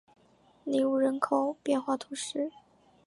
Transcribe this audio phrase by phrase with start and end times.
[0.65, 2.51] 内乌人口变化图示